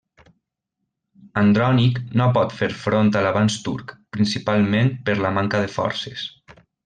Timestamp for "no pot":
2.21-2.55